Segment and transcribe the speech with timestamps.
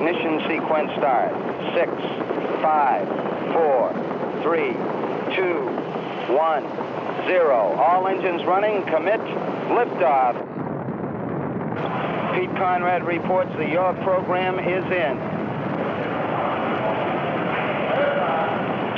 [0.00, 1.28] Ignition sequence start.
[1.76, 1.92] Six,
[2.64, 3.04] five,
[3.52, 3.92] four,
[4.40, 4.72] three,
[5.36, 5.60] two,
[6.32, 6.64] one,
[7.28, 7.76] zero.
[7.76, 8.80] All engines running.
[8.88, 9.20] Commit.
[9.76, 10.40] Liftoff.
[12.32, 15.16] Pete Conrad reports the your program is in.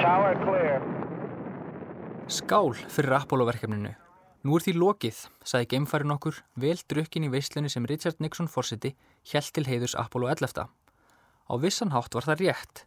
[0.07, 0.79] Tower clear.
[2.29, 3.91] Skál fyrir Apollo-verkefninu.
[4.47, 8.95] Nú er því lokið, sagði geimfærin okkur, vel drukkin í veislunni sem Richard Nixon fórseti
[9.33, 10.71] hjælt til heiðurs Apollo 11.
[11.53, 12.87] Á vissan hátt var það rétt.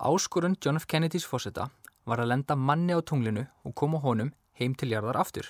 [0.00, 0.86] Áskorun John F.
[0.88, 1.66] Kennedys fórseta
[2.08, 5.44] var að lenda manni á tunglinu og koma honum heim til jarðar aftur.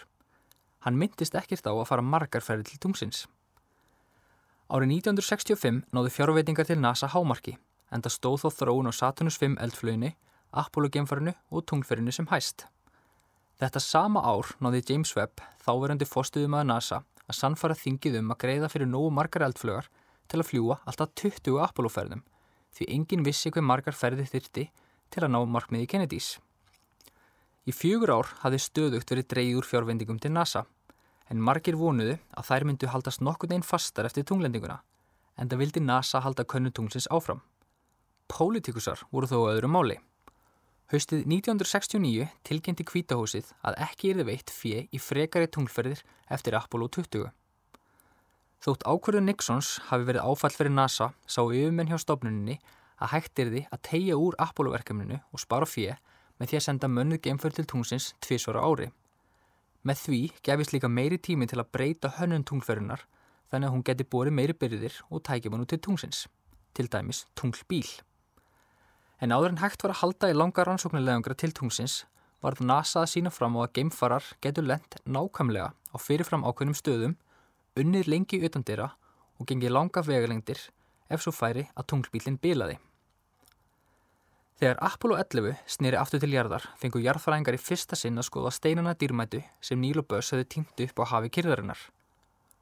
[0.82, 3.28] Hann myndist ekkert á að fara margar ferði til tungsins.
[4.66, 7.54] Árið 1965 náðu fjárveitingar til NASA hámarki,
[7.94, 10.16] en það stóð þó þróun á Saturnus 5 eldflöginni,
[10.50, 12.66] Apollo-geimfarinu og tunglferinu sem hæst.
[13.62, 18.42] Þetta sama ár náði James Webb, þáverandi fóstuðum að NASA, að sannfara þingið um að
[18.42, 19.90] greiða fyrir nógu margar eldflögar
[20.30, 22.22] til að fljúa alltaf 20 Apollo-ferðum,
[22.76, 24.66] því engin vissi hver margar ferði þyrti
[25.10, 26.38] til að ná markmiði Kennedys.
[27.68, 30.64] Í fjögur ár hafði stöðugt verið dreyður fjárvendingum til NASA,
[31.30, 34.80] en margir vonuðu að þær myndu haldast nokkur neginn fastar eftir tunglendinguna,
[35.36, 37.42] en það vildi NASA halda könnutungsins áfram.
[38.30, 39.98] Pólitíkusar voru þó öðru máli.
[40.90, 46.02] Haustið 1969 tilkynnti kvítahúsið að ekki erði veitt fjö í frekari tunglferðir
[46.34, 47.28] eftir Apollo 20.
[48.60, 52.58] Þótt ákvörðu Nixons hafi verið áfall fyrir NASA sá yfirmenn hjá stofnuninni
[53.00, 55.94] að hægt erði að tegja úr Apollo-verkefninu og spara fjö
[56.36, 58.90] með því að senda mönnuð geimferð til tungsins tvísvara ári.
[59.80, 63.06] Með því gefist líka meiri tími til að breyta hönnun tunglferðunar
[63.48, 66.26] þannig að hún geti bórið meiri byrðir og tækja mann út til tungsins,
[66.76, 67.88] til dæmis tunglbíl.
[69.20, 72.02] En áður en hægt var að halda í langa rannsóknarlegangra til tungsins
[72.44, 77.16] var NASA að sína fram á að geimfarar getur lent nákvæmlega á fyrirfram ákveðnum stöðum,
[77.78, 78.90] unnið lengi utan dyrra
[79.38, 80.60] og gengið langa vegalengdir
[81.10, 82.78] ef svo færi að tunglbílinn bilaði.
[84.60, 88.92] Þegar Apollo 11 snýri aftur til jarðar fengu jarðfræðingar í fyrsta sinn að skoða steinana
[88.92, 91.80] dýrmætu sem Níl og Böss hefði týnt upp á hafi kyrðarinnar.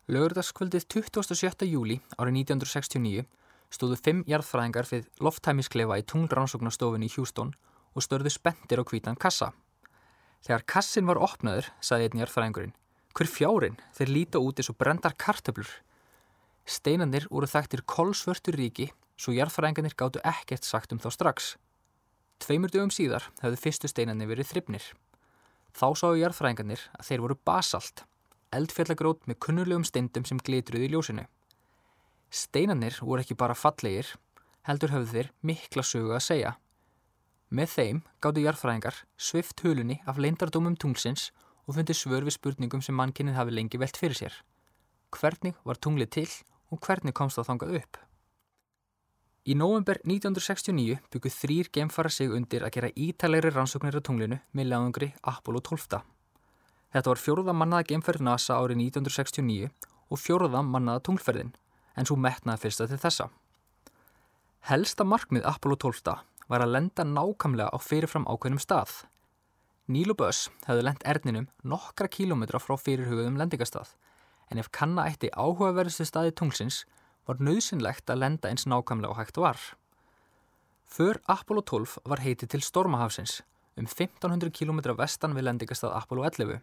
[0.08, 1.66] Lögurdaskvöldið 27.
[1.66, 3.26] júli árið 1969
[3.74, 7.50] stóðu fimm jarðfræðingar fyrir lofttæmisklefa í tunglrannsóknastofinni í Hjústón
[7.98, 9.50] og störðu spendir á kvítan kassa.
[10.46, 12.76] Þegar kassin var opnaður, saði einn jarðfræðingurinn,
[13.18, 15.68] hver fjárin þeir líta út eins og brendar kartöblur.
[16.68, 21.56] Steinandir voru þættir kolsvörtur ríki, svo jarðfræðingarnir gáttu ekkert sagt um þá strax.
[22.38, 24.84] Tveimur dögum síðar hefðu fyrstu steinandir verið þryfnir.
[25.74, 28.04] Þá sáu jarðfræðingarnir að þeir voru basalt,
[28.54, 31.26] eldfjallagrót með kunnulegum steindum sem glitruði í ljósinu.
[32.30, 34.12] Steinanir voru ekki bara fallegir,
[34.68, 36.54] heldur höfðu þeir mikla sögu að segja.
[37.50, 42.96] Með þeim gáttu jarðfræðingar svift hulunni af leindardómum tunglsins og fundi svör við spurningum sem
[42.96, 44.36] mannkinnið hafi lengi velt fyrir sér.
[45.12, 46.28] Hvernig var tunglið til
[46.72, 47.98] og hvernig komst það þangað upp?
[49.48, 54.70] Í november 1969 bygguð þrýr gemfara sig undir að gera ítalegri rannsóknir á tunglinu með
[54.72, 56.02] leðungri Apollo 12.
[56.92, 59.70] Þetta var fjóruða mannaða gemferð NASA árið 1969
[60.08, 61.54] og fjóruða mannaða tunglferðin
[61.96, 63.28] en svo metnaði fyrsta til þessa.
[64.68, 66.18] Helsta markmið Apollo 12
[66.48, 69.04] var að lenda nákamlega á fyrirfram ákveðnum stað.
[69.88, 73.94] Neil og Buzz hefðu lend erninum nokkra kílometra frá fyrirhugðum lendingastað,
[74.52, 76.82] en ef kanna eitti áhugaverðustu staði tungsins
[77.24, 79.56] var nöðsynlegt að lenda eins nákamlega og hægt var.
[80.84, 83.40] För Apollo 12 var heitið til Stormahafsins,
[83.80, 86.60] um 1500 km vestan við lendingastað Apollo 11.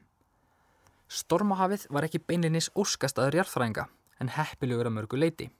[1.09, 3.89] Stormahafið var ekki beinlinis óskastaður jarðfræðinga,
[4.21, 5.51] en heppilegur að mörgu leiti.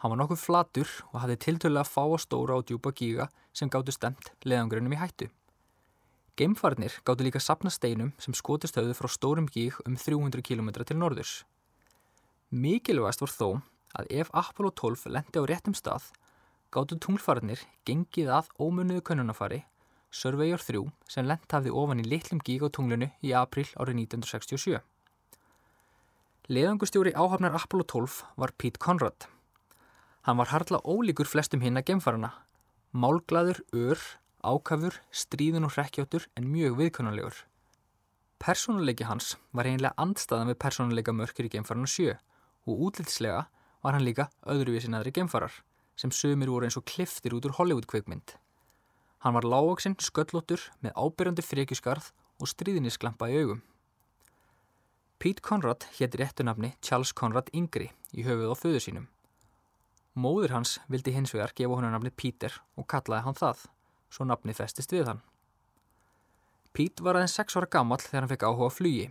[0.00, 3.68] Hann var nokkuð flatur og hafði tiltölu að fá að stóra og djúpa gíga sem
[3.68, 5.28] gáttu stemt leðangrunum í hættu.
[6.36, 10.98] Geimfarnir gáttu líka sapna steinum sem skotist höfðu frá stórum gíg um 300 km til
[11.00, 11.44] norðurs.
[12.50, 13.48] Mikilvægast var þó
[13.96, 16.10] að ef Apollo 12 lendi á réttum stað,
[16.68, 19.62] gáttu tunglfarnir gengið að ómunniðu könnunafari
[20.16, 24.78] Surveyor 3 sem lent hafði ofan í litlum gíg á tunglunu í april árið 1967.
[26.46, 29.26] Leðangustjóri áhafnar Apollo 12 var Pete Conrad.
[30.24, 32.30] Hann var harla ólíkur flestum hinn að gemfarana.
[32.96, 34.00] Málglaður, ör,
[34.46, 37.42] ákafur, stríðun og hrekkjóttur en mjög viðkonulegur.
[38.42, 42.14] Personuleiki hans var einlega andstaðan við personuleika mörkur í gemfarana 7
[42.66, 43.46] og útlitslega
[43.82, 45.54] var hann líka öðruvísin aðri gemfarar
[45.96, 48.34] sem sömur voru eins og kliftir út úr Hollywood kveikmynd.
[49.24, 53.62] Hann var lágvaksinn, sköllóttur með ábyrjandi frekjusgarð og stríðinisklampa í augum.
[55.18, 59.06] Pete Conrad hétti réttunafni Charles Conrad Yngri í höfuð á föðu sínum.
[60.16, 63.64] Móður hans vildi hins vegar gefa honum nafni Peter og kallaði hann það,
[64.10, 65.22] svo nafni festist við hann.
[66.76, 69.06] Pete var aðeins 6 ára gammal þegar hann fekk áhuga á flugi.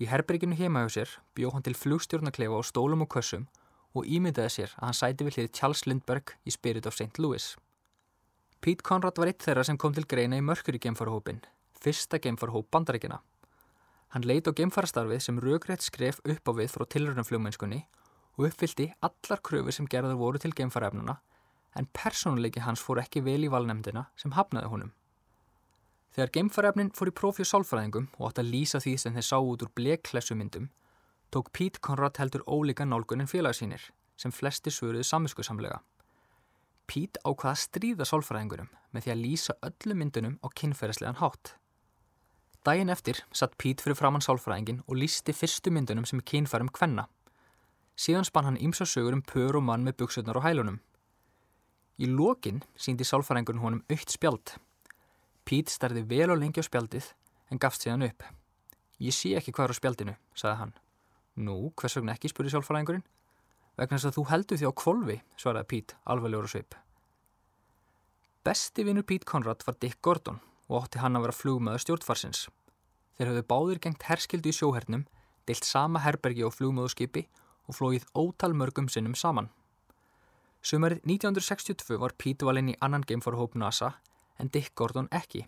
[0.00, 3.48] Í herberginu heima hjá sér bjóð hann til flugstjórnaklefa á stólum og kössum
[3.90, 7.18] og ímyndaði sér að hann sæti við hlið Charles Lindbergh í Spirit of St.
[7.18, 7.56] Louis.
[8.60, 11.42] Pete Conrad var eitt þeirra sem kom til greina í mörkur í geimfarahópin,
[11.80, 13.18] fyrsta geimfarahóp bandaríkina.
[14.14, 17.80] Hann leit á geimfarastarfið sem raugrætt skref upp á við frá tilröðnumflugmennskunni
[18.38, 21.18] og uppfyldi allar kröfur sem gerður voru til geimfarafnuna
[21.76, 24.92] en persónuleiki hans fór ekki vel í valnemdina sem hafnaði honum.
[26.10, 29.62] Þegar geimfarafnin fór í prófjó sálfræðingum og átt að lýsa því sem þeir sá út
[29.62, 30.66] úr bleklessumyndum
[31.30, 33.84] tók Pete Conrad heldur ólíka nálgun en félagsýnir
[34.18, 35.78] sem flesti svöruðu samiskuðsamlega.
[36.90, 41.54] Pete ákvaða að stríða sálfræðingurum með því að lýsa öllu myndunum á kynferðslegan hátt.
[42.66, 47.06] Dægin eftir satt Pete fyrir framann sálfræðingin og lýsti fyrstu myndunum sem er kynfærum kvenna.
[47.94, 50.80] Síðan spann hann ímsa sögur um pör og mann með buksutnar og hælunum.
[52.00, 54.54] Í lokin síndi sálfræðingurinn honum aukt spjald.
[55.44, 57.10] Pete starði vel og lengi á spjaldið
[57.52, 58.24] en gafst síðan upp.
[59.00, 60.72] Ég sé ekki hvað er á spjaldinu, sagði hann.
[61.44, 63.04] Nú, hvers vegna ekki, spurði sjálfræðingurinn.
[63.76, 66.78] Vegna þess að þú heldur því á kvolvi, svaraði Pete, alveglegur og sveip.
[68.44, 72.46] Besti vinnur Pete Conrad var Dick Gordon og ótti hann að vera flugmaður stjórnfarsins.
[73.18, 75.04] Þeir höfðu báðir gengt herskildu í sjóhernum,
[75.44, 77.26] deilt sama herbergi og flugmaðurskipi
[77.68, 79.50] og flóið ótal mörgum sinnum saman.
[80.60, 83.94] Sumarið 1962 var Pete valinn í annan geimfarhóp NASA
[84.36, 85.46] en Dick Gordon ekki.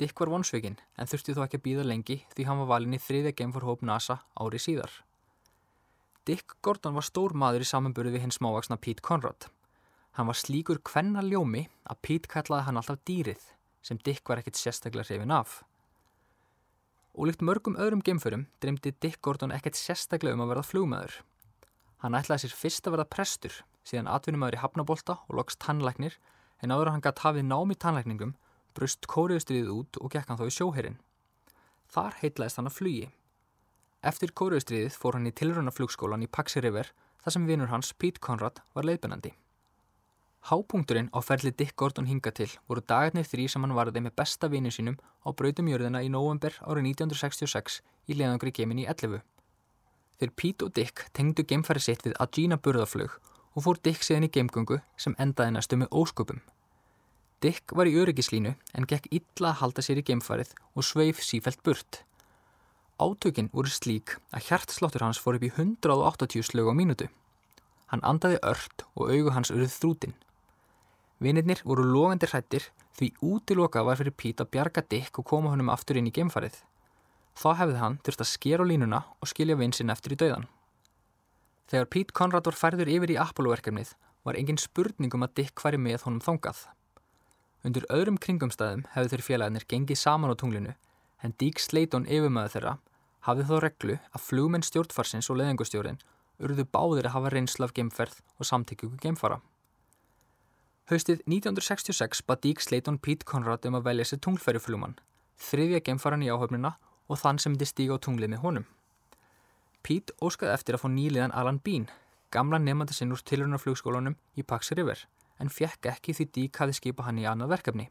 [0.00, 3.00] Dick var vonsveikin en þurfti þó ekki að býða lengi því hann var valin í
[3.00, 4.94] þriðja geimforhóp NASA ári síðar.
[6.24, 9.50] Dick Gordon var stór maður í samanbyrðu við hins smávaksna Pete Conrad.
[10.16, 13.46] Hann var slíkur hvenna ljómi að Pete kallaði hann alltaf dýrið
[13.84, 15.60] sem Dick var ekkit sérstaklega hrifin af.
[17.12, 21.22] Og líkt mörgum öðrum geimförum dreymdi Dick Gordon ekkert sérstaklega um að verða flugmaður.
[22.00, 26.18] Hann ætlaði sér fyrst að verða prestur síðan atvinnumöður í Hafnabólta og loks tannlæknir
[26.62, 28.34] en áður hann gætt hafið nám í tannlækningum
[28.76, 31.00] brust kóriðustriðið út og gekk hann þá í sjóherin.
[31.92, 33.08] Þar heitlaðist hann að flugi.
[34.06, 36.92] Eftir kóriðustriðið fór hann í tilrönaflugskólan í Paxi River
[37.22, 39.32] þar sem vinur hans Pete Conrad var leiðbennandi.
[40.46, 44.50] Hápunkturinn á ferli Dick Gordon hinga til voru dagarnir þrý sem hann varði með besta
[44.52, 49.24] vinu sínum á brautumjörðina í november árið 1966 í leðangri gemin í 11.
[50.20, 53.18] Þegar Pete og Dick tengdu geimfæri sitt við Agina burðaflug
[53.56, 56.42] og fór Dick síðan í geimgöngu sem endaði næstu með ósköpum.
[57.40, 61.62] Dick var í öryggislínu en gekk illa að halda sér í geimfarið og sveif sífælt
[61.64, 62.02] burt.
[63.00, 67.08] Átökinn voru slík að hjartsláttur hans fór upp í 180 slög á mínútu.
[67.92, 70.16] Hann andaði ört og augu hans auðið þrútin.
[71.20, 75.72] Vinirnir voru logandi hrættir því útiloka var fyrir Pít að bjarga Dick og koma honum
[75.72, 76.56] aftur inn í geimfarið.
[77.36, 80.48] Þá hefði hann þurft að skera á línuna og skilja vinsinn eftir í dauðan.
[81.66, 83.94] Þegar Pít Conrad var færður yfir í Apollo-verkefnið
[84.26, 86.60] var engin spurning um að Dick væri með honum þongað.
[87.66, 90.76] Undur öðrum kringumstæðum hefðu þeir félagarnir gengið saman á tunglinu
[91.26, 92.76] en Dík Sleiton yfirmöðu þeirra
[93.26, 95.98] hafði þó reglu að flugmenn stjórnfarsins og leðingustjórin
[96.46, 99.40] urðu báðir að hafa reynsla af geimferð og samtíkjöku geimfara.
[100.86, 104.98] Haustið 1966 bað Dík Sleiton Pete Conrad um að velja sér tunglferjuflugmann,
[105.34, 106.76] þriðja geimfaran í áhöfnuna
[107.10, 108.68] og þann sem myndi stíga á tunglið með honum.
[109.86, 111.84] Pete óskaði eftir að fá nýliðan Alan Bean,
[112.34, 115.04] gamla nefnandi sinn úr tilrunarflugskólanum í Paxi River
[115.38, 117.86] en fjekk ekki því Dík hafi skipað hann í annað verkefni.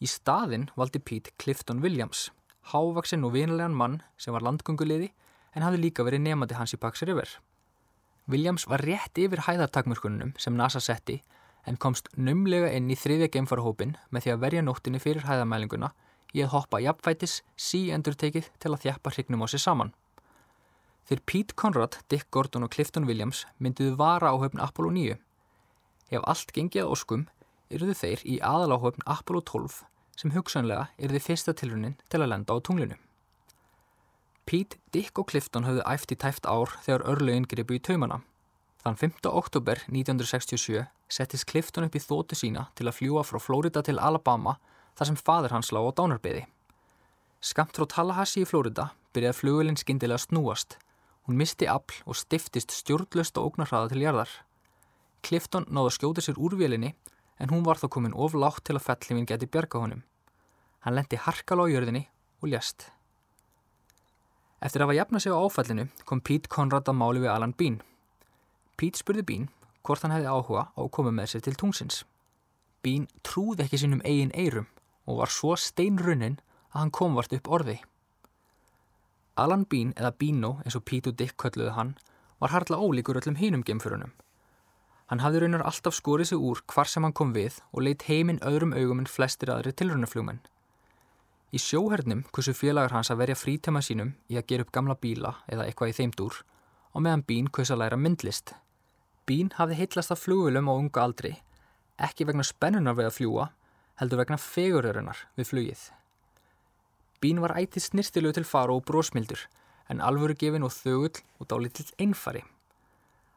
[0.00, 2.30] Í staðinn valdi Pete Clifton Williams,
[2.72, 5.10] hávaksinn og vinilegan mann sem var landgönguleiði
[5.52, 7.28] en hafði líka verið nefandi hans í Paxi River.
[8.32, 11.18] Williams var rétt yfir hæðartakmörkunum sem NASA setti
[11.68, 15.92] en komst numlega inn í þriðja geimfarahópin með því að verja nóttinni fyrir hæðamælinguna
[16.32, 19.92] í að hoppa jafnfætis sí endurtekið til að þjappa hrygnum á sig saman.
[21.06, 25.18] Þegar Pete Conrad, Dick Gordon og Clifton Williams mynduðu vara á höfn Apollo 9
[26.06, 27.24] Ef allt gengið óskum
[27.74, 29.80] yrðu þeir í aðaláhöfn Apollo 12
[30.16, 32.96] sem hugsanlega yrði fyrsta tilrunin til að lenda á tunglinu.
[34.46, 38.20] Pete, Dick og Clifton höfðu æft í tæft ár þegar örlögin gripu í taumana.
[38.84, 39.26] Þann 5.
[39.26, 44.60] oktober 1967 settist Clifton upp í þótu sína til að fljúa frá Florida til Alabama
[44.94, 46.46] þar sem fadur hans lág á dánarbeði.
[47.42, 50.78] Skamt frá Tallahassee í Florida byrjaði flugulinn skindilega að snúast.
[51.26, 54.30] Hún misti afl og stiftist stjórnlöst og ógnarhraða til jarðar.
[55.26, 56.92] Clifton náði að skjóta sér úr vélinni
[57.42, 60.04] en hún var þá komin of látt til að fellifin geti bjarga honum.
[60.86, 62.04] Hann lendi harkala á jörðinni
[62.42, 62.92] og ljast.
[64.62, 67.80] Eftir að hafa jafna sig á áfallinu kom Pete Conrad að máli við Alan Bean.
[68.78, 69.48] Pete spurði Bean
[69.82, 72.04] hvort hann hefði áhuga á að koma með sér til tungsins.
[72.86, 74.70] Bean trúði ekki sínum eigin eirum
[75.10, 76.38] og var svo steinrunnin
[76.70, 77.80] að hann kom vart upp orði.
[79.36, 81.96] Alan Bean eða Beano eins og Pete og Dick kölluði hann
[82.40, 84.12] var harla ólíkur öllum hinum gemfurunum.
[85.06, 88.40] Hann hafði raunar alltaf skorið sig úr hvar sem hann kom við og leitt heiminn
[88.42, 90.40] öðrum augum en flestir aðri tilrunaflugmenn.
[91.54, 95.36] Í sjóhernum kursu félagar hans að verja frítema sínum í að gera upp gamla bíla
[95.46, 96.40] eða eitthvað í þeim dúr
[96.96, 98.54] og meðan Bean kaus að læra myndlist.
[99.28, 101.36] Bean hafði heitlast af flugulum á unga aldri,
[102.00, 103.46] ekki vegna spennunar við að fljúa,
[104.00, 105.86] heldur vegna fegurörunar við flugið.
[107.20, 109.46] Bean var ætið snirtilegu til fara og brósmildur,
[109.90, 112.42] en alvöru gefin og þögull og dálítill einfari.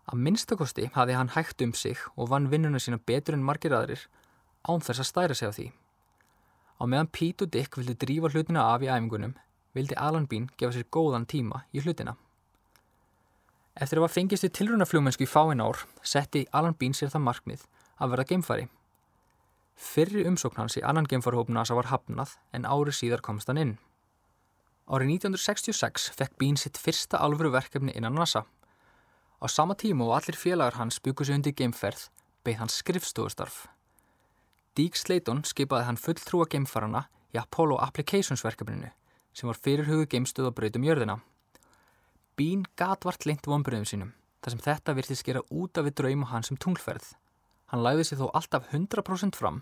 [0.09, 4.07] Að minnstakosti hafði hann hægt um sig og vann vinnuna sína betur en margir aðrir,
[4.65, 5.67] án þess að stæra sig á því.
[6.79, 9.35] Á meðan Pete og Dick vildi drífa hlutina af í æfingunum,
[9.75, 12.15] vildi Alan Bean gefa sér góðan tíma í hlutina.
[13.75, 17.67] Eftir að var fengist við tilrunafljómennsku í fáin ár, setti Alan Bean sér það markmið
[17.99, 18.67] að verða geimfari.
[19.79, 23.77] Fyrri umsókn hans í annan geimfarhóp NASA var hafnað en árið síðar komst hann inn.
[24.91, 28.43] Árið 1966 fekk Bean sitt fyrsta alvöru verkefni innan NASA.
[29.39, 32.09] Á sama tíma og allir félagar hans byggur sig undir geimferð,
[32.43, 33.69] beigð hans skrifstofustarf.
[34.75, 38.91] Deke Slayton skipaði hann fulltrúa geimfarana í Apollo Applications verkefninu
[39.31, 41.21] sem var fyrirhugu geimstöð á breytum jörðina.
[42.35, 46.33] Bean gat vart lengt vonbröðum sínum þar sem þetta virtist gera út af við drauma
[46.33, 47.13] hans um tunglferð.
[47.69, 49.61] Hann læði sér þó alltaf 100% fram,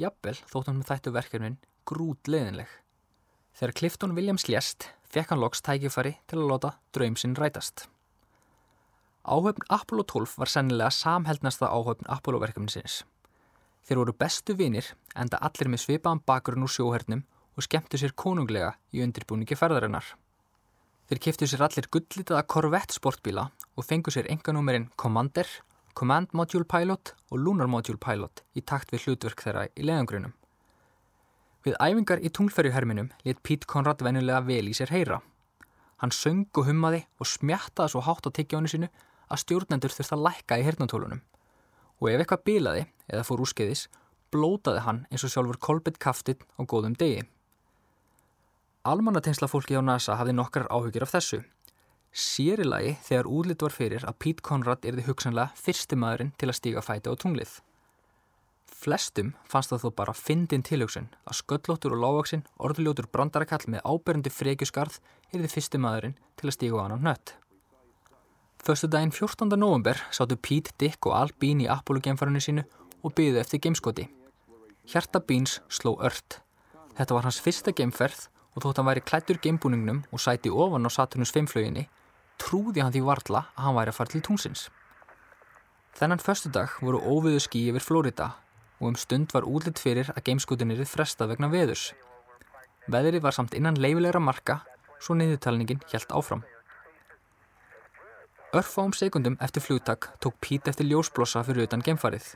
[0.00, 2.68] jafnvel þótt hann með þættu verkefnin grút leðinleg.
[3.56, 7.88] Þegar Clifton Williams lést, fekk hann loks tækifari til að láta draum sinn rætast.
[9.24, 13.02] Áhöfn Apollo 12 var sennilega samheldnasta áhöfn Apollo verkefninsins.
[13.84, 17.24] Þeir voru bestu vinir enda allir með svipaðan bakgrunn úr sjóhernum
[17.56, 20.04] og skemmtu sér konunglega í undirbúningi ferðarinnar.
[21.10, 25.48] Þeir kiftu sér allir gullitaða Corvette sportbíla og fengu sér enganúmerinn Commander,
[25.94, 30.34] Command Module Pilot og Lunar Module Pilot í takt við hlutverk þeirra í leðangrunum.
[31.66, 35.18] Við æfingar í tunglferjuherminum let Pete Conrad venulega vel í sér heyra.
[36.00, 38.88] Hann söng og hummaði og smjattaði svo hátt á tiggjónu sinu
[39.28, 41.20] að stjórnendur þurfti að lækka í hernatólunum.
[42.00, 43.88] Og ef eitthvað bilaði eða fór úrskeiðis,
[44.32, 47.26] blótaði hann eins og sjálfur kolbett kaftinn á góðum degi.
[48.88, 51.42] Almannatengsla fólki á NASA hafði nokkrar áhugir af þessu.
[52.10, 56.82] Sérilagi þegar úrlit var fyrir að Pete Conrad erði hugsanlega fyrsti maðurinn til að stíga
[56.82, 57.52] fæti á tunglið.
[58.80, 64.32] Flestum fannst það þó bara fyndin tilhugsun að sköllóttur og lágvaksinn orðljótur brandarakall með áberendi
[64.32, 64.98] frekjusgarð
[65.34, 67.34] erði fyrsti maðurinn til að stíga á annan nött.
[68.60, 69.54] Föstu daginn 14.
[69.56, 72.66] november sáttu Pete, Dick og Al Bean í Apollo-gemfarinu sínu
[73.04, 74.08] og byggðu eftir gameskoti.
[74.90, 76.40] Hjarta Beans sló ört.
[76.98, 78.26] Þetta var hans fyrsta gemferð
[78.56, 81.86] og þótt hann væri klættur geimbúningnum og sæti ofan á Saturnus 5 flöginni,
[82.40, 84.68] trúði hann því varla að hann væri að fara til tungsins.
[85.98, 88.32] Þennan förstu dag voru óviðu skí yfir Florida
[88.80, 91.90] og um stund var útlitt fyrir að geimskutinirið frestað vegna veðurs.
[92.90, 94.62] Veðrið var samt innan leifilegra marka,
[95.00, 96.46] svo niðurtalningin helt áfram.
[98.56, 102.32] Örfáum sekundum eftir flugtak tók Pít eftir ljósblossa fyrir utan geimfarið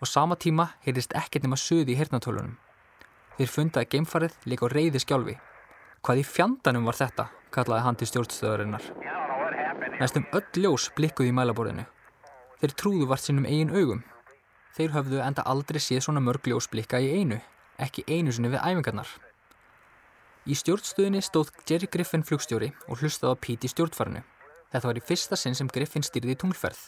[0.00, 2.56] og sama tíma heyrðist ekkert nema söði í hernatölunum.
[3.38, 5.36] Þeir fundaði geimfarið líka á reyði skjálfi.
[6.00, 8.84] Hvað í fjandanum var þetta, kallaði hann til stjórnstöðarinnar.
[10.00, 11.84] Næstum öll ljós blikkuði í mælaborðinu.
[12.62, 14.00] Þeir trúðu vart sínum eigin augum.
[14.76, 17.36] Þeir höfðu enda aldrei séð svona mörg ljós blikka í einu,
[17.76, 19.12] ekki einu sinni við æfingarnar.
[20.48, 24.24] Í stjórnstöðinni stóð Jerry Griffin flugstjóri og hlustaði á Pete í stjórnfarinu.
[24.72, 26.80] Þetta var í fyrsta sinn sem Griffin styrði í tunglferð.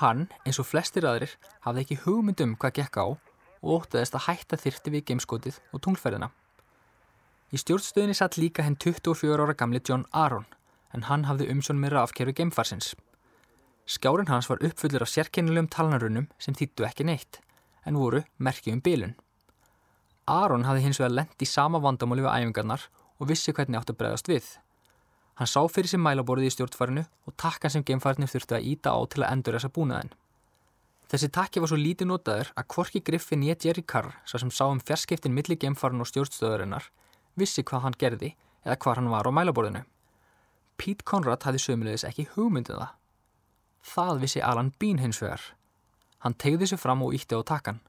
[0.00, 1.36] Hann, eins og flestir aðrir,
[1.66, 6.32] hafði ekki hugmyndum hvað gekk á og óttaðist að hætta þyrti við gameskotið og tunglferðina.
[7.52, 10.46] Í stjórnstöðinni satt líka henn 24 ára gamli John Aron
[10.96, 12.94] en hann hafði umsjón með rafkerfi geimfarsins.
[13.84, 17.42] Skjárin hans var uppfullur af sérkennilegum talnarunum sem þýttu ekki neitt
[17.84, 19.12] en voru merkjum bilun.
[20.24, 22.86] Aron hafði hins vegar lendt í sama vandamáli við æfingarnar
[23.20, 24.48] og vissi hvernig átt að bregðast við.
[25.36, 29.00] Hann sá fyrir sem mælaborðið í stjórnfarinu og takkan sem geimfarnir þurfti að íta á
[29.12, 30.12] til að endur þessa búnaðin.
[31.12, 34.64] Þessi takki var svo lítið notaður að Kvorki Griffin ég Jerry Carr, svo sem sá
[34.70, 36.86] um fjarskiptin milli geimfarn og stjórnstöðurinnar,
[37.38, 38.34] vissi hvað hann gerði
[38.64, 39.82] eða hvað hann var á mælaborðinu.
[40.76, 42.92] Pete Conrad hafði sömulegis ekki hugmyndið um það.
[43.82, 45.42] Það vissi Alan Bean hins vegar.
[46.22, 47.80] Hann tegði sér fram og ítti á takkan.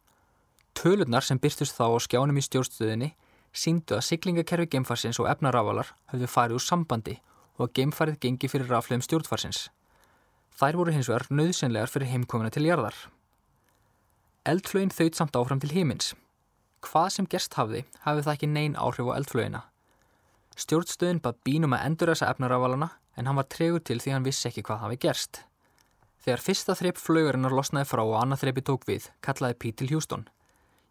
[0.73, 3.12] Tölurnar sem byrstust þá á skjánum í stjórnstöðinni
[3.53, 7.19] síndu að siglingakerfi geimfarsins og efnaravalar höfðu farið úr sambandi
[7.59, 9.67] og að geimfarið gengi fyrir raflegum stjórnfarsins.
[10.57, 12.97] Þær voru hins vegar nöðsynlegar fyrir heimkomina til jarðar.
[14.50, 16.13] Eldflögin þauðt samt áfram til heimins.
[16.84, 19.62] Hvað sem gerst hafði, hafði það ekki neyn áhrif á eldflögina.
[20.60, 24.50] Stjórnstöðin bað bínum að endur þessa efnaravalana en hann var tregur til því hann vissi
[24.50, 25.40] ekki hvað hafi gerst.
[26.24, 30.28] Þegar fyrsta þreip flögurinnar losnaði frá og annað þreipi tók við, kallaði Pete til Hjústón.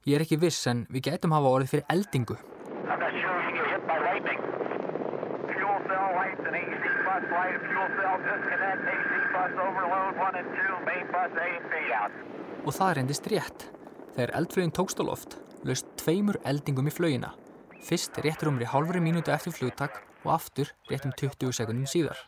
[0.09, 2.37] Ég er ekki viss en við getum hafa orðið fyrir eldingu.
[12.63, 13.65] Og það reyndist rétt.
[14.13, 17.33] Þegar eldflögin tókst á loft, löst tveimur eldingum í flögina.
[17.83, 22.19] Fyrst réttur umri hálfri mínúti eftir flugtak og aftur réttum 20 sekundum síðar.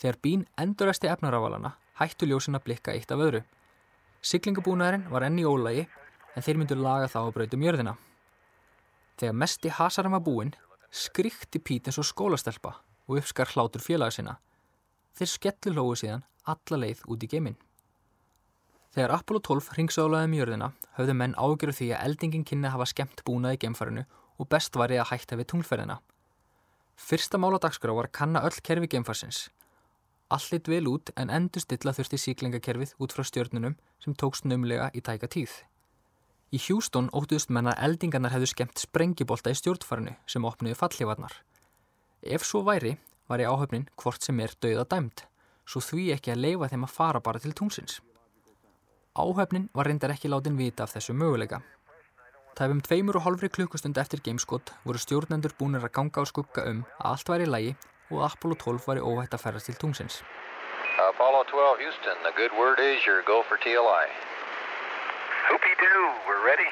[0.00, 3.42] Þegar bín endurasti efnarafalana hættu ljósin að blikka eitt af öðru.
[4.24, 5.86] Siglingabúnaðurinn var enn í ólagi
[6.36, 7.96] en þeir myndu laga þá að brautum jörðina.
[9.20, 10.54] Þegar mesti hasarum var búinn
[10.90, 12.74] skrikti Pít eins og skólastelpa
[13.06, 14.38] og uppskar hlátur félaga sinna.
[15.16, 17.58] Þeir skellu lógu síðan alla leið út í geiminn.
[18.90, 22.90] Þegar Apollo 12 ringsálaði um jörðina höfðu menn ágjöru því að eldingin kynni að hafa
[22.90, 24.04] skemmt búnað í geimfarinu
[24.40, 26.00] og best var ég að hætta við tunglferðina.
[26.98, 29.46] Fyrsta mála dagskrá var að kanna öll kerfi geimfarsins
[30.30, 34.86] Allt lit vel út en endur stilla þurfti síklingakerfið út frá stjörnunum sem tókst numlega
[34.94, 35.50] í tæka tíð.
[36.54, 41.34] Í Hjústón óttuðust menna eldingarnar hefðu skemmt sprengibolta í stjórnfarinu sem opniði fallífarnar.
[42.22, 42.94] Ef svo væri,
[43.26, 45.24] var í áhöfnin hvort sem er dauða dæmt,
[45.66, 47.98] svo því ekki að leifa þeim að fara bara til tungsins.
[49.18, 51.58] Áhöfnin var reyndar ekki látin vita af þessu möguleika.
[52.54, 56.84] Tæfum tveimur og hálfri klukkustund eftir gameskott voru stjórnendur búinir að ganga á skugga um
[57.00, 57.72] að allt væri lægi
[58.14, 60.20] og Apollo 12 var í óhætt að ferðast til tungsins.
[61.08, 64.06] Apollo 12 Houston, the good word is your go for TLI.
[65.48, 66.70] Hoopy-doo, we're ready.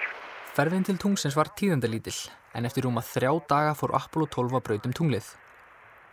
[0.55, 4.95] Ferðin til tungsins var tíðandalítill, en eftir rúma þrjá daga fór Apollo 12 að brautum
[4.95, 5.35] tunglið.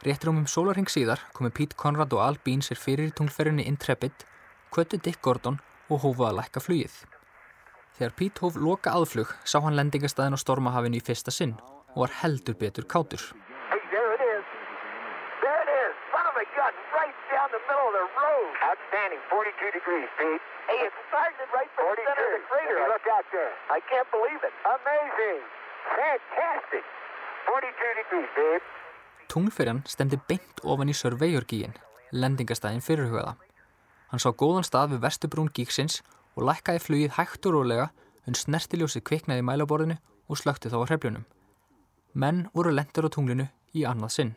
[0.02, 3.70] Réttir um um sólarhing síðar komi Pete Conrad og Al Bean sér fyrir í tunglferðinni
[3.70, 4.26] Intrepid,
[4.74, 6.96] kvöttu Dick Gordon og hófuð að lækka flugið.
[7.96, 11.54] Þegar Pete hóf loka aðflug sá hann lendingastæðin á stormahafinu í fyrsta sinn
[11.96, 13.22] og var heldur betur kátur.
[18.66, 20.42] Outstanding, 42 degrees, Pete.
[20.68, 22.02] Hey, it started right from 42.
[22.02, 22.78] the center of the crater.
[22.82, 23.52] Hey, look out there.
[23.70, 24.54] I can't believe it.
[24.66, 25.42] Amazing.
[25.94, 26.84] Fantastic.
[27.46, 28.64] 42 degrees, babe.
[29.30, 31.78] Tunglferjan stemdi beint ofan í Surveyor-gíin,
[32.12, 33.36] lendingastæðin fyrirhugaða.
[34.16, 35.98] Hann sá góðan stað við vestubrún gíksins
[36.40, 37.90] og lækkaði flugið hægt og rólega
[38.24, 39.98] hún snertiljósið kviknaði mælaborðinu
[40.32, 41.26] og slökti þá á hreflunum.
[42.16, 44.32] Menn voru lendur á tunglinu í annað sinn.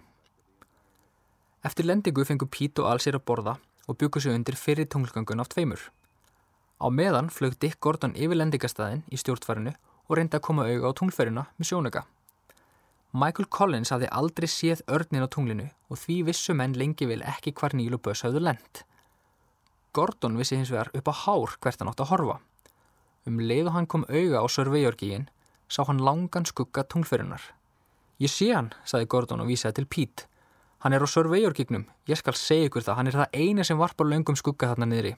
[1.63, 3.55] Eftir lendingu fengur Pít og Al sér að borða
[3.87, 5.79] og byggur sig undir fyrir tunglgangun af tveimur.
[6.83, 10.99] Á meðan flög Dick Gordon yfir lendingastæðin í stjórnfærinu og reyndi að koma auga á
[10.99, 12.03] tunglferina með sjónuga.
[13.15, 17.55] Michael Collins hafði aldrei séð örnin á tunglinu og því vissu menn lengi vil ekki
[17.55, 18.88] hvar Níl og Böss hafðu lend.
[19.99, 22.39] Gordon vissi hins vegar upp á hár hvert hann átt að horfa.
[23.27, 25.27] Um leið og hann kom auga á Surveyor-gíin
[25.69, 27.43] sá hann langan skugga tunglferinar.
[28.19, 30.27] Ég sé hann, saði Gordon og vísaði til Pete.
[30.83, 34.07] Hann er á surveyorkignum, ég skal segja ykkur það, hann er það eina sem varpar
[34.07, 35.15] löngum skugga þarna niðri.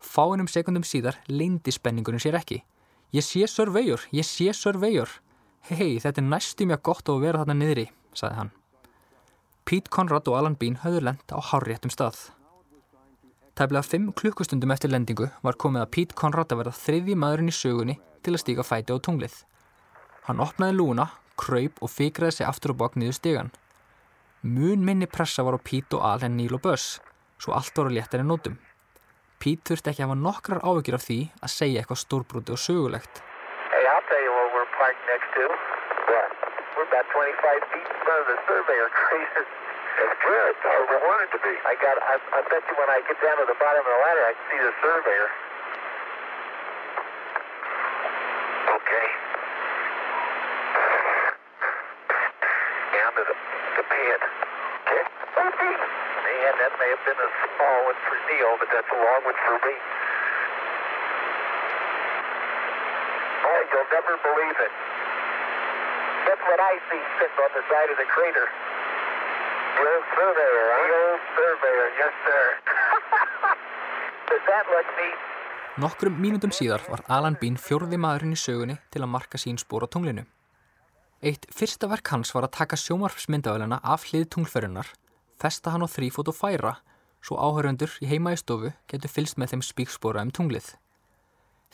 [0.00, 2.62] Fáinum sekundum síðar leindi spenningunum sér ekki.
[3.12, 5.08] Ég sé surveyor, ég sé surveyor.
[5.68, 8.54] Hei, þetta er næstum ég gott að vera þarna niðri, saði hann.
[9.64, 12.26] Pete Conrad og Alan Bean hafðu lend á hárréttum stað.
[13.54, 17.54] Tæflega fimm klukkustundum eftir lendingu var komið að Pete Conrad að verða þriðji maðurinn í
[17.54, 17.94] sögunni
[18.26, 19.36] til að stíka fæti á tunglið.
[20.26, 21.04] Hann opnaði lúna,
[21.38, 23.52] kröyp og fikraði sig aftur á bak niður stegan.
[24.42, 26.98] Mun minni pressa var á Pete og Al en Neil og Buzz,
[27.38, 28.58] svo allt voru léttar en nótum.
[29.38, 33.22] Pete þurfti ekki að hafa nokkrar áhugir af því að segja eitthvað stórbrúti og sögulegt.
[33.70, 35.46] Hey, I'll tell you what we're parked next to.
[36.10, 36.28] What?
[36.74, 39.46] We're about 25 feet in front of the surveyor crater.
[39.94, 40.52] That's good.
[40.58, 41.54] That's where we want it to be.
[41.54, 41.94] I got.
[42.02, 44.32] I, I bet you when I get down to the bottom of the ladder, I
[44.34, 45.28] can see the surveyor.
[48.74, 49.06] Okay.
[52.90, 53.36] Down to the
[53.78, 54.20] the pad.
[54.82, 55.02] Okay.
[55.46, 55.74] Okay.
[55.78, 59.38] Man, that may have been a small one for Neil, but that's a long one
[59.46, 59.74] for me.
[63.46, 64.72] Oh, you'll never believe it.
[66.26, 68.48] That's what I see sitting on the side of the crater.
[69.82, 70.82] Old surveyor, huh?
[70.84, 72.44] The old surveyor, yes sir.
[74.30, 75.18] Does that look neat?
[75.74, 79.82] Nokkrum mínútum síðar var Alan Bean fjórði maðurinn í sögunni til að marka sín spór
[79.82, 80.22] á tunglinu.
[81.18, 84.86] Eitt fyrsta verk hans var að taka sjómarfsmyndavælina af hlið tunglferðunar,
[85.42, 86.76] festa hann á þrýfót og færa,
[87.18, 90.76] svo áhöröndur í heima í stofu getur fylst með þeim spíkspóra um tunglið.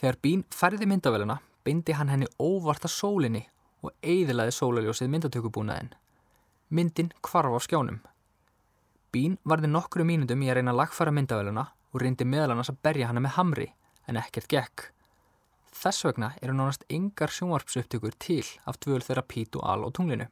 [0.00, 3.44] Þegar Bean færði myndavælina, bindi hann henni óvarta sólinni
[3.84, 5.92] og eiðilaði sólaljósið myndatökubúnaðinn.
[6.70, 7.98] Myndin kvarf á skjánum.
[9.10, 12.78] Bean varði nokkru mínundum í að reyna að lagfæra myndavæluna og reyndi meðal annars að
[12.86, 13.66] berja hana með hamri
[14.06, 14.84] en ekkert gekk.
[15.74, 20.28] Þess vegna eru nánast yngar sjónvarpsupptökur til af dvöl þeirra Pít og Al á tunglinu.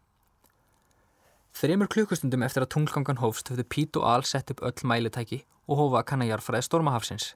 [1.58, 5.82] Þreymur klukkustundum eftir að tunglgangan hófst höfðu Pít og Al sett upp öll mælitæki og
[5.82, 7.32] hófa að kanna jarfræði stormahafsins.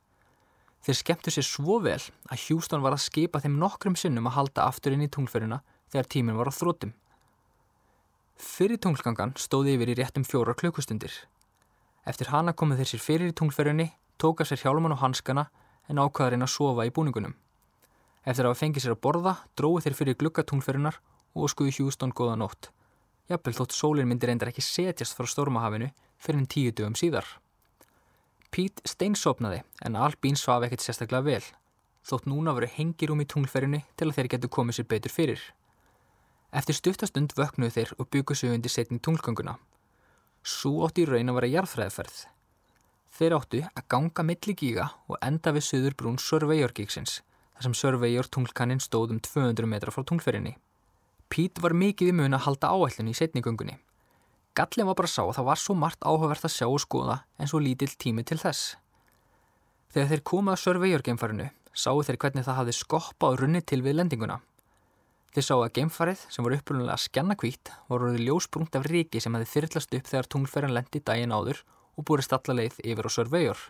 [0.86, 1.98] Þeir skemmtu sér svo vel
[2.30, 6.10] að Hjústón var að skipa þeim nokkrum sinnum að halda aftur inn í tunglferina þegar
[6.14, 6.94] tíminn var á þrótum.
[8.40, 11.12] Fyrir tunglgangan stóði yfir í réttum fjóra klukkustundir.
[12.08, 15.48] Eftir hana komið þeir sér fyrir í tunglferinni, tóka sér hjálman og hanskana
[15.88, 17.34] en ákvaðarinn að sofa í búningunum.
[18.24, 20.98] Eftir að hafa fengið sér að borða, dróði þeir fyrir glukka tunglferinnar
[21.34, 22.70] og skuði Hjústón góða nótt.
[23.28, 25.88] jafnvel þótt sólinn myndi reyndar ekki setjast frá stórmahafinu
[26.20, 27.24] fyrir en tíu dögum síðar.
[28.50, 31.44] Pete steinsopnaði en Albín svaf ekkert sérstaklega vel,
[32.04, 35.40] þótt núna voru hengirúm í tunglferinu til að þeir getur komið sér betur fyrir.
[36.52, 39.54] Eftir stuttastund vöknuðu þeir og byggu sig undir setni tunglgönguna.
[40.44, 42.18] Svo átti í raun að vera jarðfræðferð.
[43.12, 47.22] Þeir áttu að ganga milli gíga og enda við söður brún Surveyor gíksins,
[47.54, 50.56] þar sem Surveyor tunglkannin stóð um 200 metra frá tunglferinni.
[51.32, 53.78] Pete var mikið í mun að halda áællinu í setni göngunni.
[54.52, 57.48] Gallin var bara sá að það var svo margt áhugavert að sjá og skoða en
[57.48, 58.76] svo lítill tími til þess.
[59.92, 63.80] Þegar þeir komið að Surveyor geimfarinu sáu þeir hvernig það hafði skoppa og runni til
[63.84, 64.42] við lendinguna.
[65.32, 69.52] Þeir sáu að geimfarið sem voru upprunalega skjannakvít voru orðið ljósbrungt af ríki sem hefði
[69.54, 71.62] þyrrlast upp þegar tunglferðan lendi daginn áður
[71.96, 73.60] og búið stallaleið yfir á Surveyor.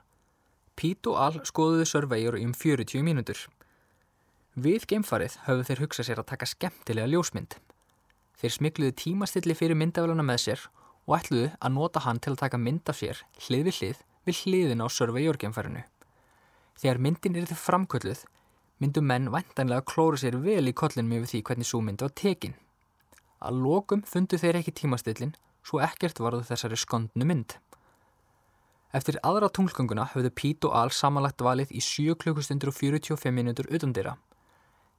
[0.75, 3.47] Pete og Al skoðuðu Surveyor um 40 mínútur.
[4.59, 7.61] Við geimfarið höfðu þeir hugsað sér að taka skemmtilega ljósmynd
[8.43, 10.63] Þeir smikluðu tímastilli fyrir myndafélana með sér
[11.07, 14.41] og ætluðu að nota hann til að taka mynd af sér hlið við hlið við
[14.41, 15.83] hliðin á Surveyor-geimfærinu.
[16.83, 18.25] Þegar myndin er þið framkvölduð
[18.83, 22.57] myndu menn væntanlega klóru sér vel í kollinum yfir því hvernig svo mynd var tekin.
[23.43, 27.55] Að lokum fundu þeir ekki tímastillin svo ekkert varðu þessari skondnu mynd.
[28.93, 33.71] Eftir aðra tunglgönguna höfðu Pete og Al samanlagt valið í 7 klukkustundur og 45 minútur
[33.73, 34.19] utandira.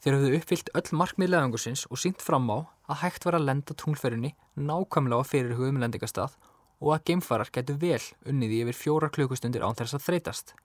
[0.01, 2.57] Þeir höfðu uppfyllt öll markmið leðangursins og sínt fram á
[2.89, 6.33] að hægt var að lenda tunglferðinni nákvæmlega á fyrirhugum lendingastað
[6.81, 10.55] og að geimfarar getur vel unniði yfir fjóra klukkustundir án þess að þreytast.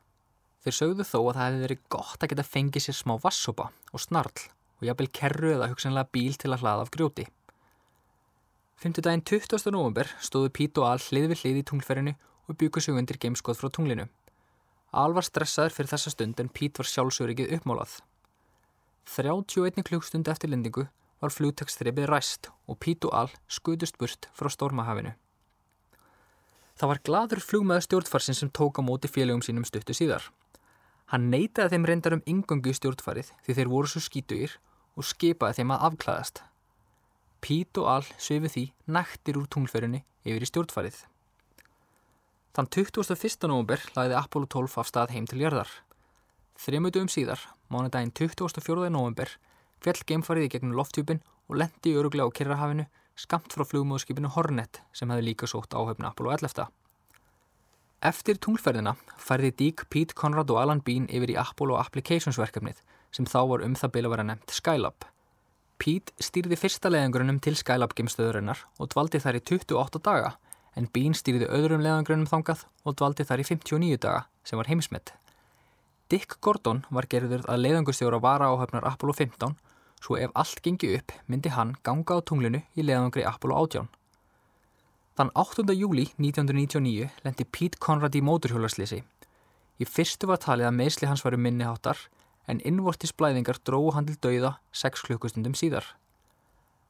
[0.65, 4.03] Þeir sögðu þó að það hefði verið gott að geta fengið sér smá vassopa og
[4.03, 4.47] snarl
[4.79, 7.27] og jafnvel kerru eða hugsanlega bíl til að hlaða af grjóti.
[8.79, 9.71] Fymtudaginn 20.
[9.75, 12.15] november stóðu Pít og Al hlið við hlið í tunglferðinu
[12.49, 14.07] og byggu sig undir geimskoð frá tunglinu.
[14.95, 17.99] Al var stressaður fyrir þessa stund en Pít var sjálfsögur uppmálað.
[19.09, 20.87] 31 klukkstund eftir lendingu
[21.21, 25.15] var flugtekstripið ræst og Pít og Al skutust burt frá Stórmahafinu.
[26.79, 30.23] Það var gladur flugmaður stjórnfarsin sem tók á móti félögum sínum stuttu síðar.
[31.09, 34.59] Hann neytaði þeim reyndar um yngöngu í stjórnfarið því þeir voru svo skítugir
[34.99, 36.43] og skipaði þeim að afklæðast.
[37.41, 40.99] Pít og Al söfu því nættir úr tunglferðinni yfir í stjórnfarið.
[42.59, 43.49] Þann 21.
[43.49, 45.71] november lagði Apollo 12 af stað heim til jörðar.
[46.59, 47.41] Þrejmutu um síðar,
[47.71, 48.89] mánudaginn 24.
[48.91, 49.31] november,
[49.79, 55.09] fjall geimfarið í gegnum lofttjúpin og lendi öruglega á Kirrahafinu skamt frá flugmóðskipinu Hornet sem
[55.11, 56.69] hefði líka sótt áhöfna Apollo 11.
[57.99, 62.79] Eftir tunglferðina færði Deke, Pete, Conrad og Alan Bean yfir í Apollo Applications verkefnið
[63.11, 65.07] sem þá var um það bila að vera nefnt Skylab.
[65.83, 70.31] Pete stýrði fyrsta leðangurinnum til Skylab geimstöðurinnar og dvaldi þær í 28 daga
[70.79, 75.11] en Bean stýrði öðrum leðangurinnum þangað og dvaldi þær í 59 daga sem var heimsmynd.
[76.07, 79.59] Dick Gordon var gerður að leiðangustjóra vara áhöfnar Apollo 15
[79.99, 83.91] svo ef allt gengi upp myndi hann ganga á tunglinu í leiðangri Apollo 18.
[85.19, 85.65] Þann 8.
[85.75, 89.01] júli 1999 lendi Pete Conrad í móturhjólarslýsi.
[89.83, 92.05] Í fyrstu var talið að meðsli hans varu minniháttar
[92.47, 95.89] en innvortis blæðingar dróðu hann til dauða 6 klukkustundum síðar.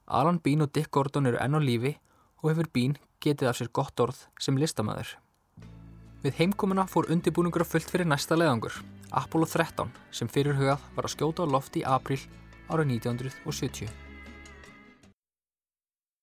[0.05, 1.95] Alan Bean og Dick Gordon eru enn á lífi
[2.43, 5.15] og hefur Bean getið af sér gott orð sem listamæður.
[6.21, 8.77] Við heimkomuna fór undibúningur að fullt fyrir næsta leiðangur
[9.09, 12.21] Apollo 13 sem fyrirhugað var að skjóta á loft í april
[12.69, 14.08] ára 1970.